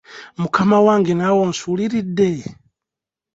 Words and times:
Mukama 0.41 0.77
wange 0.87 1.13
naawe 1.15 1.39
onsuuliridde? 1.47 2.29